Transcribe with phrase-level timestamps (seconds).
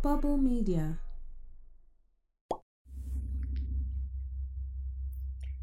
[0.00, 1.00] Bubble Media.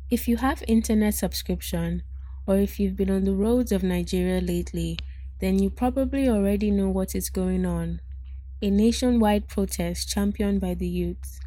[0.10, 2.04] If you have internet subscription,
[2.48, 4.98] or if you've been on the roads of Nigeria lately,
[5.40, 8.00] then you probably already know what is going on.
[8.62, 11.40] A nationwide protest championed by the youth.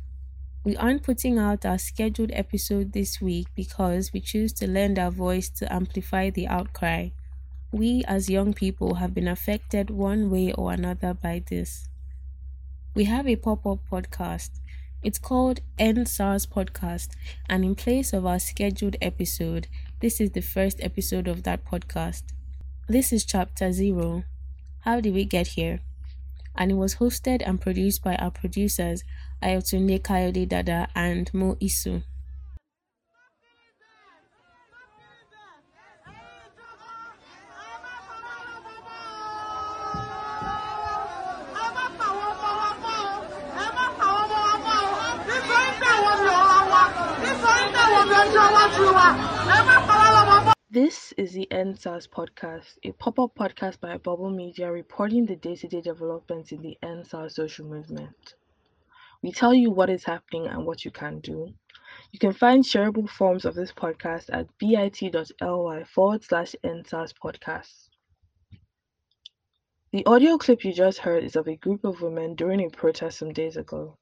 [0.65, 5.11] We aren't putting out our scheduled episode this week because we choose to lend our
[5.13, 7.11] voice to amplify the outcry.
[7.73, 11.89] We, as young people, have been affected one way or another by this.
[12.97, 14.53] We have a pop up podcast.
[15.03, 17.11] It's called End SARS Podcast,
[17.47, 19.69] and in place of our scheduled episode,
[20.01, 22.23] this is the first episode of that podcast.
[22.89, 24.25] This is chapter zero.
[24.79, 25.81] How did we get here?
[26.57, 29.05] And it was hosted and produced by our producers
[29.43, 32.03] Ayotunde Kayode Dada and Mo Isu.
[51.17, 55.57] Is the End SARS podcast, a pop up podcast by Bubble Media reporting the day
[55.57, 58.35] to day developments in the End SARS social movement.
[59.23, 61.55] We tell you what is happening and what you can do.
[62.13, 67.89] You can find shareable forms of this podcast at bit.ly forward slash End SARS podcast.
[69.93, 73.21] The audio clip you just heard is of a group of women during a protest
[73.21, 73.97] some days ago.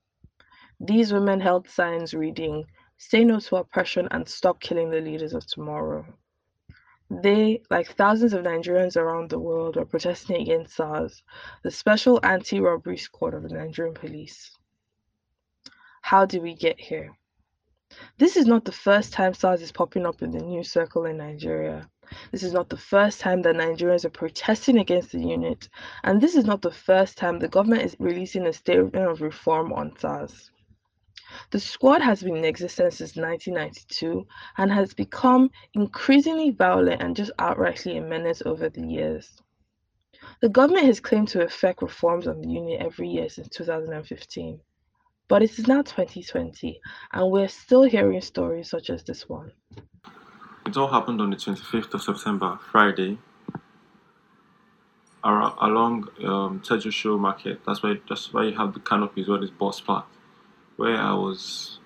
[0.81, 2.65] These women held signs reading,
[2.97, 6.07] Say no to oppression and stop killing the leaders of tomorrow.
[7.23, 11.23] They, like thousands of Nigerians around the world, are protesting against SARS,
[11.63, 14.57] the Special Anti Robbery Squad of the Nigerian police.
[16.03, 17.17] How did we get here?
[18.19, 21.19] This is not the first time SARS is popping up in the news circle in
[21.19, 21.89] Nigeria.
[22.33, 25.69] This is not the first time that Nigerians are protesting against the unit,
[26.03, 29.73] and this is not the first time the government is releasing a statement of reform
[29.73, 30.51] on SARS.
[31.51, 34.27] The squad has been in existence since 1992
[34.59, 39.41] and has become increasingly violent and just outrightly a menace over the years.
[40.41, 44.61] The government has claimed to effect reforms on the union every year since 2015,
[45.29, 46.81] but it is now 2020
[47.13, 49.53] and we're still hearing stories such as this one.
[50.67, 53.19] It all happened on the 25th of September, Friday,
[55.25, 57.61] along um, Tejuosho Market.
[57.67, 60.07] That's why that's why you have the canopies where this boss part
[60.77, 61.79] where I was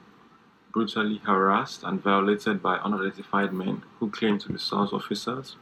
[0.72, 5.56] brutally harassed and violated by unidentified men who claimed to be SARS officers,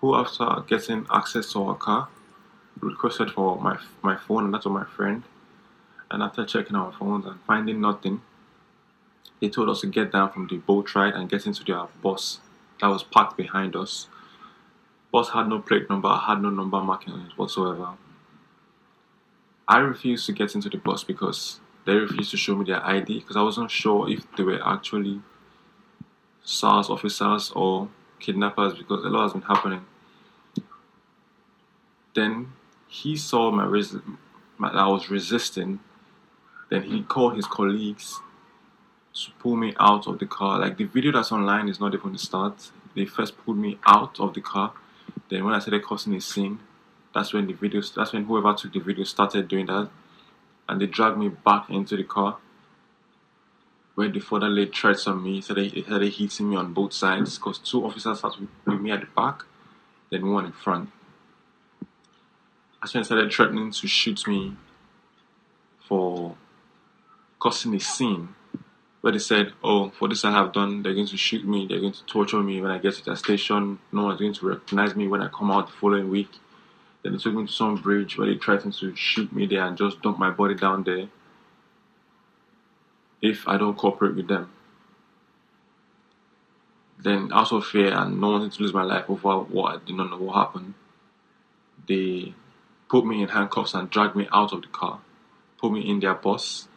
[0.00, 2.08] who, after getting access to our car,
[2.80, 5.22] requested for my, my phone and that of my friend.
[6.10, 8.20] And after checking our phones and finding nothing,
[9.40, 12.40] they told us to get down from the boat ride and get into their bus
[12.80, 14.08] that was parked behind us.
[15.12, 17.90] Bus had no plate number, had no number marking on it whatsoever.
[19.72, 23.20] I refused to get into the bus because they refused to show me their ID
[23.20, 25.22] because I wasn't sure if they were actually
[26.44, 27.88] SARS officers or
[28.20, 29.86] kidnappers because a lot has been happening.
[32.14, 32.52] Then
[32.86, 33.96] he saw my, res-
[34.58, 35.80] my I was resisting.
[36.68, 38.20] Then he called his colleagues
[39.14, 40.58] to pull me out of the car.
[40.58, 42.72] Like the video that's online is not even the start.
[42.94, 44.74] They first pulled me out of the car.
[45.30, 46.58] Then when I started causing a scene,
[47.14, 49.90] that's when the videos that's when whoever took the video started doing that.
[50.68, 52.38] And they dragged me back into the car
[53.94, 55.40] where the further laid threats on me.
[55.40, 58.32] So they started hitting me on both sides because two officers sat
[58.66, 59.44] with me at the back
[60.12, 60.90] then one in front.
[62.80, 64.56] That's when they started threatening to shoot me
[65.88, 66.36] for
[67.38, 68.34] causing a scene
[69.00, 71.80] where they said, Oh, for this I have done, they're going to shoot me, they're
[71.80, 74.94] going to torture me when I get to the station, no one's going to recognize
[74.94, 76.30] me when I come out the following week.
[77.02, 79.76] Then they took me to some bridge where they threatened to shoot me there and
[79.76, 81.08] just dump my body down there
[83.20, 84.50] if I don't cooperate with them.
[86.98, 89.96] Then, out of fear and not wanting to lose my life over what I did
[89.96, 90.74] not know what happened,
[91.88, 92.34] they
[92.88, 95.00] put me in handcuffs and dragged me out of the car,
[95.60, 96.68] put me in their bus,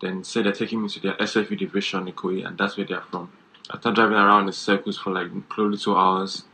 [0.00, 3.02] then said they're taking me to their SFU division in Ikoyi, and that's where they're
[3.02, 3.30] from.
[3.70, 6.44] After driving around in circles for like close to two hours,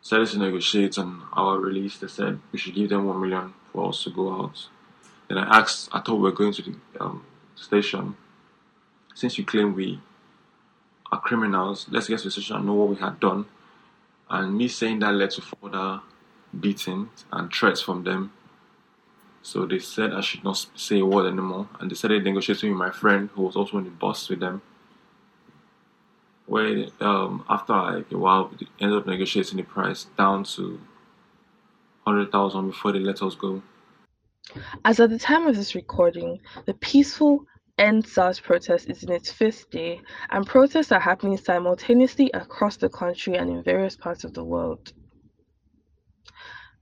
[0.00, 1.98] started to negotiate on our release.
[1.98, 4.68] They said we should give them one million for us to go out.
[5.28, 7.24] Then I asked, I thought we were going to the um,
[7.54, 8.16] station.
[9.14, 10.00] Since you claim we
[11.12, 13.46] are criminals, let's get to the station and know what we had done.
[14.30, 16.00] And me saying that led to further
[16.58, 18.32] beatings and threats from them.
[19.42, 21.68] So they said I should not say a word anymore.
[21.80, 24.62] And they started negotiating with my friend who was also on the bus with them
[26.48, 30.80] where um, after like a while we ended up negotiating the price down to
[32.06, 33.62] hundred thousand before they let us go.
[34.84, 37.44] As at the time of this recording, the peaceful
[37.78, 40.00] End SARS protest is in its fifth day,
[40.30, 44.92] and protests are happening simultaneously across the country and in various parts of the world.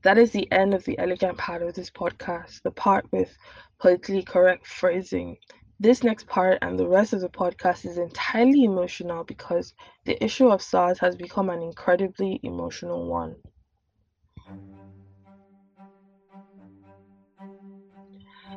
[0.05, 3.37] That is the end of the elegant part of this podcast, the part with
[3.79, 5.37] politically correct phrasing.
[5.81, 9.75] This next part and the rest of the podcast is entirely emotional because
[10.05, 13.37] the issue of SARS has become an incredibly emotional one.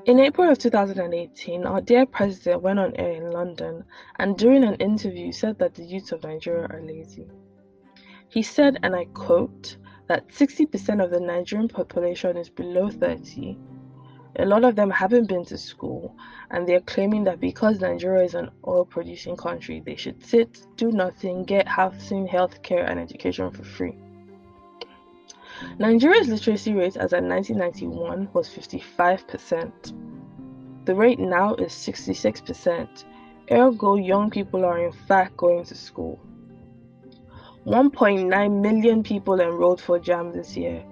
[0.06, 3.86] In April of 2018, our dear president went on air in London
[4.18, 7.30] and during an interview said that the youth of Nigeria are lazy.
[8.30, 9.78] He said, and I quote,
[10.08, 13.60] that 60% of the Nigerian population is below 30.
[14.36, 16.16] A lot of them haven't been to school,
[16.52, 20.92] and they're claiming that because Nigeria is an oil producing country, they should sit, do
[20.92, 23.98] nothing, get housing, healthcare, and education for free.
[25.78, 30.86] Nigeria's literacy rate as at 1991 was 55%.
[30.86, 33.04] The rate now is 66%.
[33.52, 36.20] Ergo, young people are in fact going to school.
[37.66, 40.84] 1.9 million people enrolled for JAMB this year.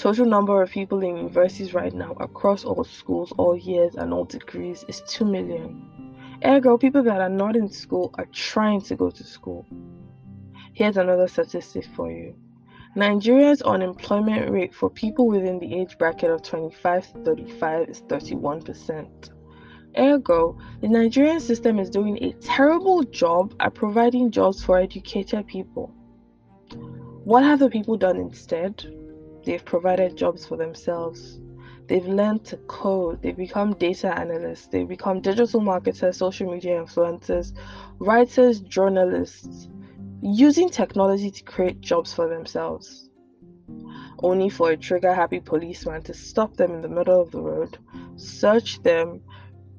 [0.00, 4.24] Total number of people in universities right now across all schools, all years, and all
[4.24, 6.16] degrees is 2 million.
[6.42, 9.66] Ergo, people that are not in school are trying to go to school.
[10.72, 12.34] Here's another statistic for you.
[12.96, 19.30] Nigeria's unemployment rate for people within the age bracket of 25 to 35 is 31%.
[19.98, 25.92] Ergo, the Nigerian system is doing a terrible job at providing jobs for educated people.
[27.24, 28.90] What have the people done instead?
[29.50, 31.40] They've provided jobs for themselves.
[31.88, 37.52] They've learned to code, they've become data analysts, they've become digital marketers, social media influencers,
[37.98, 39.68] writers, journalists
[40.22, 43.10] using technology to create jobs for themselves,
[44.22, 47.76] only for a trigger happy policeman to stop them in the middle of the road,
[48.14, 49.20] search them,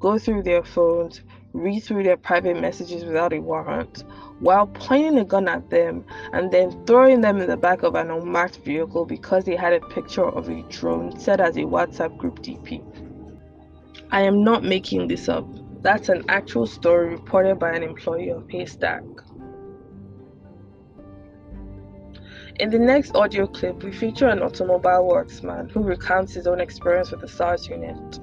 [0.02, 1.22] go through their phones,
[1.54, 4.04] read through their private messages without a warrant,
[4.40, 6.04] while pointing a gun at them
[6.34, 9.80] and then throwing them in the back of an unmarked vehicle because they had a
[9.88, 12.84] picture of a drone set as a WhatsApp group DP.
[14.12, 15.48] I am not making this up.
[15.82, 19.04] That's an actual story reported by an employee of Paystack.
[22.60, 27.10] In the next audio clip, we feature an automobile worksman who recounts his own experience
[27.10, 28.20] with the SARS unit.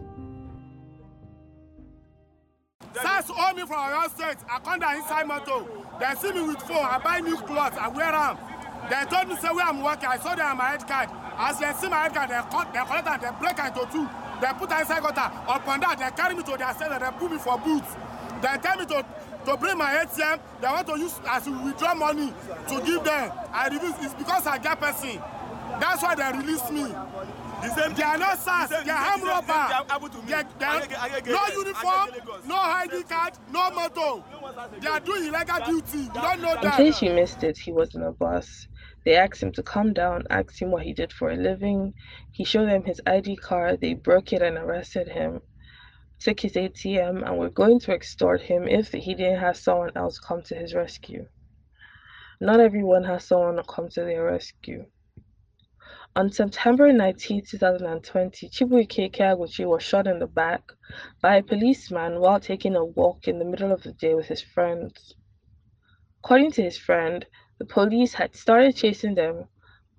[3.48, 4.36] Owe me from Oyo State.
[4.50, 5.64] I come down inside motor.
[5.98, 6.84] They see me with phone.
[6.84, 7.72] I buy new clothes.
[7.80, 8.36] I wear them.
[8.90, 10.08] They told me say where I'm working.
[10.08, 11.08] I saw them on my head card.
[11.38, 14.04] As they see my head card, they cut, they collect and they break into two.
[14.40, 15.32] They put inside gutter.
[15.48, 17.96] Upon that, they carry me to their cell and they put me for boots.
[18.42, 19.04] They tell me to
[19.46, 22.34] to bring my ATM, they want to use as we withdraw money
[22.68, 23.32] to give them.
[23.50, 23.94] I refuse.
[24.00, 25.22] It's because I get person.
[25.80, 26.82] That's why they release me.
[27.62, 28.70] The same They are not SARS.
[28.70, 29.16] They are
[29.58, 29.88] armed same thing robber.
[29.88, 30.25] they happen to me.
[30.26, 32.08] They, they, Agege- Agege- no uniform,
[32.46, 34.25] no ID card, no motor.
[34.81, 35.99] They are doing illegal duty.
[35.99, 38.66] You don't know In case you missed it, he was in a bus.
[39.05, 41.94] They asked him to come down, asked him what he did for a living.
[42.32, 45.40] He showed them his ID card, they broke it and arrested him.
[46.20, 50.19] Took his ATM and were going to extort him if he didn't have someone else
[50.19, 51.26] come to his rescue.
[52.40, 54.87] Not everyone has someone to come to their rescue.
[56.16, 60.72] On September 19, 2020, Chibuike Keaguchi was shot in the back
[61.20, 64.42] by a policeman while taking a walk in the middle of the day with his
[64.42, 65.14] friends.
[66.24, 67.24] According to his friend,
[67.58, 69.48] the police had started chasing them,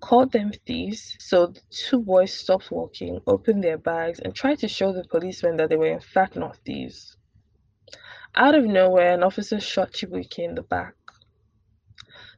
[0.00, 4.68] called them thieves, so the two boys stopped walking, opened their bags, and tried to
[4.68, 7.16] show the policemen that they were in fact not thieves.
[8.34, 10.94] Out of nowhere, an officer shot Chibuike in the back.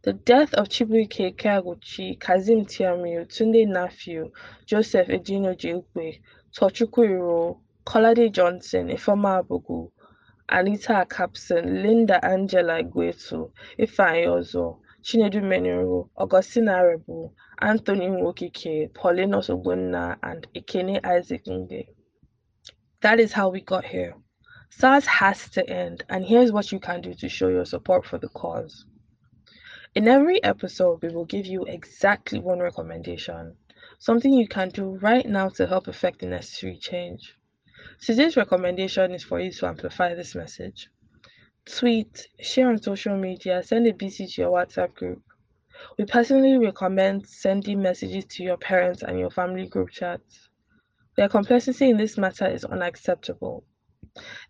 [0.05, 4.33] The death of Chibuike Keaguchi, Kazim Tiamiu, Tunde Naphew,
[4.67, 6.21] Joseph Edinoji Ukwe,
[6.53, 9.93] Tochukwu Iro, Kolade Johnson, Ifeoma Abogu,
[10.49, 17.31] Anita Capson, Linda Angela Igwetu, Ifeanyi Chinedu Meniro, Augustine Arebu,
[17.61, 21.87] Anthony Nwokike, Pauline Osobunna, and Ekene Isaac Nge.
[23.03, 24.15] That is how we got here.
[24.71, 28.19] SARS has to end, and here's what you can do to show your support for
[28.19, 28.85] the cause.
[29.95, 33.59] In every episode, we will give you exactly one recommendation,
[33.99, 37.37] something you can do right now to help effect the necessary change.
[38.01, 40.89] Today's recommendation is for you to amplify this message.
[41.67, 45.23] Tweet, share on social media, send a BC to your WhatsApp group.
[45.99, 50.49] We personally recommend sending messages to your parents and your family group chats.
[51.19, 53.67] Their complexity in this matter is unacceptable.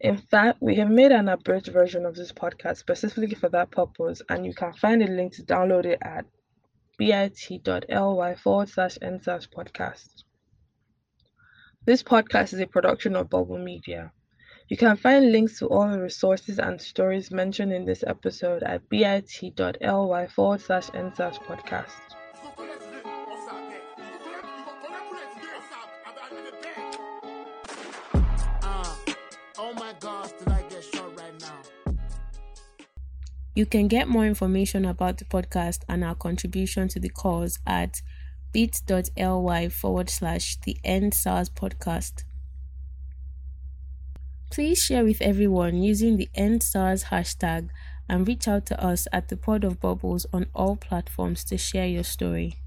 [0.00, 4.20] In fact, we have made an abridged version of this podcast specifically for that purpose,
[4.28, 6.24] and you can find a link to download it at
[6.98, 10.24] bit.ly forward slash End SARS podcast.
[11.84, 14.12] This podcast is a production of Bubble Media.
[14.68, 18.88] You can find links to all the resources and stories mentioned in this episode at
[18.88, 22.00] bit.ly forward slash End SARS podcast.
[33.54, 38.00] You can get more information about the podcast and our contribution to the cause at
[38.52, 42.24] bit.ly forward slash the End SARS podcast.
[44.50, 47.68] Please share with everyone using the End SARS hashtag
[48.08, 51.86] and reach out to us at the Pod of Bubbles on all platforms to share
[51.86, 52.61] your story.